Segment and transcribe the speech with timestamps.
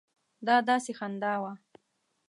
[0.47, 1.53] دا داسې خندا وه.